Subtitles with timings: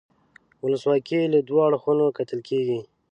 [0.63, 2.79] ولسواکي له دوو اړخونو کتل کیږي.